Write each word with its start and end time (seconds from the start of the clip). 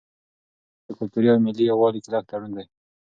پښتو 0.85 0.97
ژبه 0.97 0.97
زموږ 0.97 0.97
د 0.97 0.97
کلتوري 0.99 1.27
او 1.31 1.39
ملي 1.45 1.63
یووالي 1.65 1.99
کلک 2.05 2.23
تړون 2.29 2.51
دی. 2.57 2.65